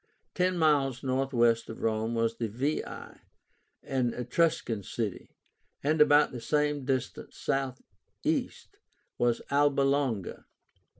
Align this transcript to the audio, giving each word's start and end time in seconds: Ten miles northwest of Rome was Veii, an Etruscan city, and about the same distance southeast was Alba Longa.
Ten 0.33 0.57
miles 0.57 1.03
northwest 1.03 1.69
of 1.69 1.83
Rome 1.83 2.15
was 2.15 2.33
Veii, 2.33 2.81
an 3.83 4.13
Etruscan 4.15 4.81
city, 4.81 5.29
and 5.83 6.01
about 6.01 6.31
the 6.31 6.41
same 6.41 6.85
distance 6.85 7.37
southeast 7.37 8.77
was 9.19 9.43
Alba 9.51 9.81
Longa. 9.83 10.47